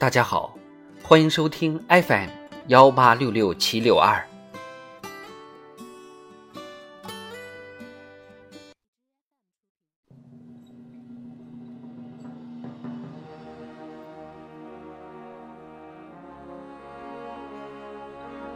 [0.00, 0.54] 大家好，
[1.02, 2.28] 欢迎收听 FM
[2.68, 4.24] 幺八六六七六二。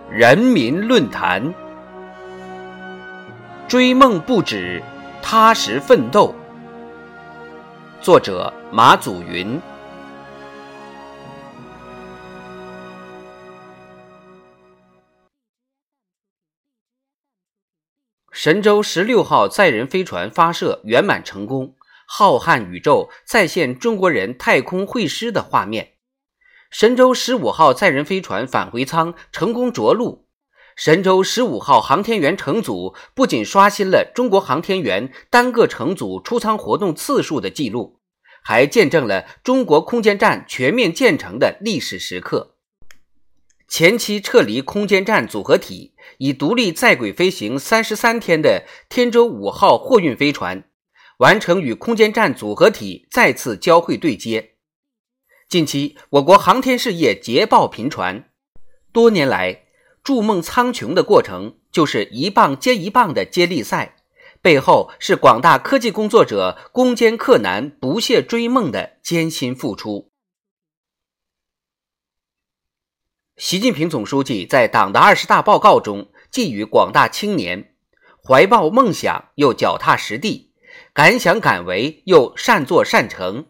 [0.08, 1.52] 人民论坛，
[3.66, 4.80] 追梦不止，
[5.20, 6.32] 踏实奋斗。
[8.00, 9.60] 作者：马祖云。
[18.42, 21.76] 神舟十六号载人飞船发射圆满成功，
[22.08, 25.92] 浩瀚宇宙再现中国人太空会师的画面。
[26.68, 30.26] 神舟十五号载人飞船返回舱成功着陆，
[30.74, 38.00] 神舟十五号航天员乘组不仅刷新了中国航天员单个乘组出舱活动次数的记录，
[38.42, 42.51] 还见证了中国空间站全面建成的历史时刻。
[43.72, 50.64] 前期撤离空间站组合体，以独立在轨飞行三十三天的天舟五号货运飞船，
[51.20, 54.56] 完成与空间站组合体再次交会对接。
[55.48, 58.28] 近期，我国航天事业捷报频传。
[58.92, 59.62] 多年来，
[60.04, 63.96] 筑梦苍穹的过程就是一棒接一棒的接力赛，
[64.42, 70.11] 背后是广大科技工作者攻坚克难、不懈追梦的艰辛付出。
[73.52, 77.74] 习近平总书记在党的二十大报告中寄语广大青年：
[78.26, 80.54] 怀抱梦想又脚踏实地，
[80.94, 83.48] 敢想敢为又善作善成。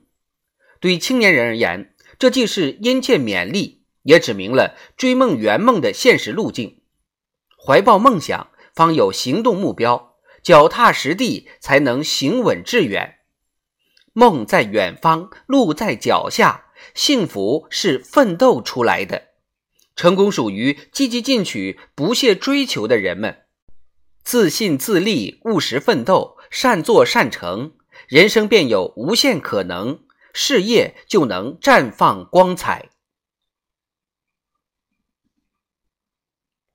[0.80, 6.80] 对青年人而言，这既是殷切勉励，也指明了追梦圆梦的现实路径。
[7.64, 13.18] 怀抱梦想，方有行动目标；脚踏实地，才能行稳致远。
[14.12, 19.28] 梦在远方，路在脚下，幸福是奋斗出来的。
[19.94, 23.42] 成功属于积极进取、不懈追求的人们，
[24.22, 27.74] 自信自立、务实奋斗、善作善成，
[28.08, 30.00] 人生便有无限可能，
[30.32, 32.90] 事业就能绽放光彩。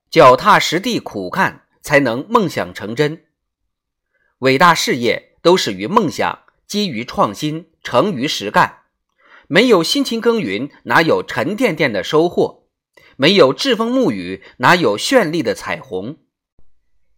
[0.09, 3.25] 脚踏实地苦干，才能梦想成真。
[4.39, 8.84] 伟大事业都始于梦想，基于创新，成于实干。
[9.47, 12.56] 没有辛勤耕耘，哪有沉甸甸的收获？
[13.19, 16.17] 没有栉风沐雨，哪有绚丽的彩虹？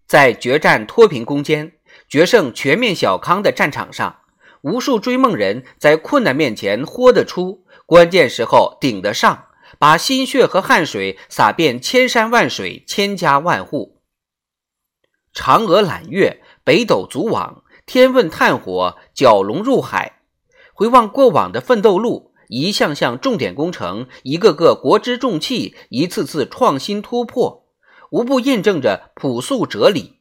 [0.08, 1.74] 在决战脱贫攻坚、
[2.08, 4.22] 决胜全面小康的战场上，
[4.62, 14.02] 无数追梦人在困难面前豁得出，关键时候顶得上，把心血和汗水洒遍千山万水、千家万户。
[15.34, 20.22] 嫦娥揽月，北斗组网，天问探火，蛟龙入海。
[20.74, 22.29] 回望过往的奋斗路。
[22.50, 27.68] 一项项重点工程，一个个国之重器，一次次创新突破，
[28.10, 30.16] 无不印证着朴素哲理：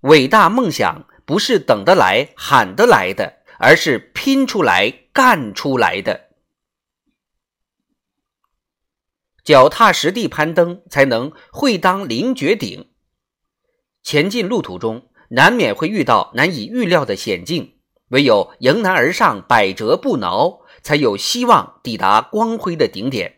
[0.00, 6.28] 伟大梦想不是等得来、喊得来的，而是拼出来、干出来的。
[9.44, 12.88] 脚踏实地攀登，才能会当凌绝顶。
[14.02, 17.74] 前进路途中，难免会遇到难以预料的险境，
[18.08, 20.60] 唯有迎难而上，百折不挠。
[20.82, 23.36] 才有希望抵达光辉的顶点。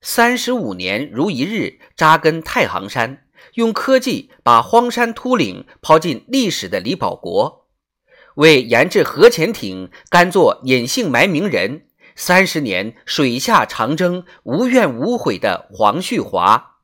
[0.00, 7.66] 三十五年如一日扎根太行山，用科技把荒山秃岭抛进历史的李保国，
[8.36, 16.76] 为研制核潜艇甘做隐姓埋名人，三十年水下长征无怨无悔的黄旭华，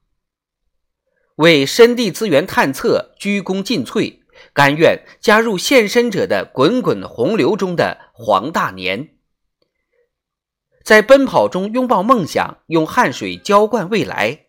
[1.37, 4.19] 为深地资源探测鞠躬尽瘁，
[4.53, 9.14] 甘愿加入献身者的滚滚洪流中的黄大年。
[10.85, 14.41] 在奔跑中拥抱梦想，用汗水浇灌未来。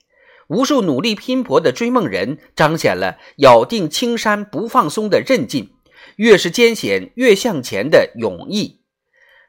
[0.47, 5.71] 无数努力拼搏的追梦人，彰显了咬定青山不放松的韧劲，
[6.18, 8.81] 越是艰险越向前的勇毅，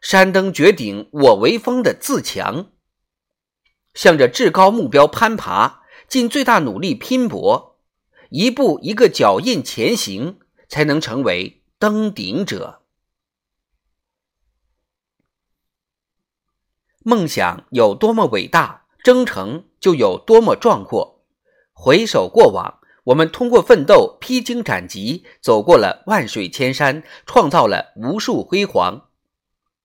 [0.00, 2.68] 山登绝顶我为峰的自强。
[3.92, 7.78] 向着至高目标攀爬，尽最大努力拼搏，
[8.30, 10.38] 一步一个脚印前行，
[10.68, 12.82] 才能成为登顶者。
[17.08, 21.22] 梦想有多么伟大，征程就有多么壮阔。
[21.72, 29.02] 回首过往，我们通过奋斗披荆斩棘，走过了万水千山，创造了无数辉煌。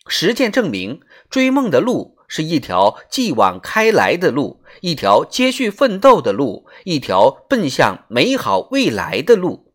[0.08, 9.72] 实践证明，追梦的路是一条继往开来的路，一条接续奋斗的路，一条奔向美好未来的路。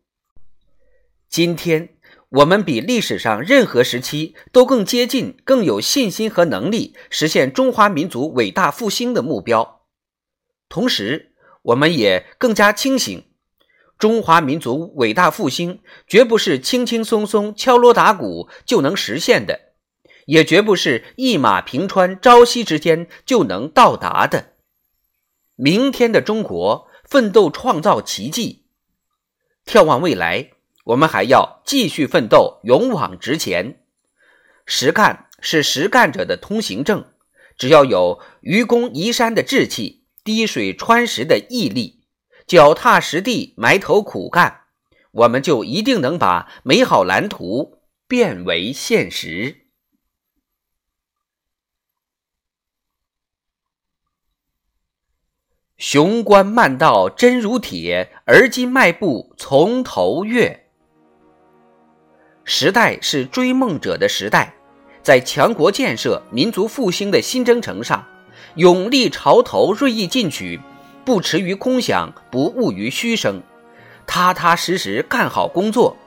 [1.29, 1.95] 今天，
[2.29, 9.85] 我们比历史上任何时期都更接近、更有信心和能力实现中华民族伟大复兴的目标。
[10.67, 13.23] 同时，我们也更加清醒，
[13.97, 19.71] 中华民族伟大复兴绝不是轻轻松松敲锣打鼓就能实现的，
[20.25, 24.55] 也绝不是一马平川、朝夕之间就能到达的。
[25.55, 28.65] 明天的中国，奋斗创造奇迹，
[29.65, 30.51] 眺望未来。
[30.87, 33.83] 我们还要继续奋斗，勇往直前。
[34.65, 37.11] 实干是实干者的通行证。
[37.57, 42.05] 只要有愚公移山的志气，滴水穿石的毅力，
[42.45, 44.61] 脚踏实地埋头苦干，
[45.11, 49.65] 我们就一定能把美好蓝图变为现实。
[55.77, 60.66] 雄关漫道真如铁，而今迈步从头越。
[62.49, 64.53] 时代是追梦者的时代，
[65.03, 68.07] 在强国建设、民族复兴的新征程上，
[68.55, 70.57] 勇立潮头，锐意进取，
[71.03, 73.43] 不驰于空想，不误于虚声，
[74.05, 75.97] 踏踏实实干好工作。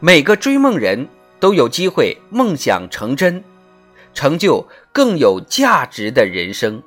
[0.00, 1.06] 每个追梦人
[1.38, 3.44] 都有机会梦想成真，
[4.14, 6.82] 成就更有价值的人生。